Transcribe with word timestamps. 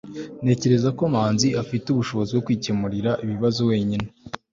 ntekereza 0.43 0.89
ko 0.97 1.03
manzi 1.13 1.47
afite 1.61 1.85
ubushobozi 1.89 2.31
bwo 2.33 2.43
kwikemurira 2.45 3.11
ibibazo 3.23 3.61
wenyine 3.69 4.07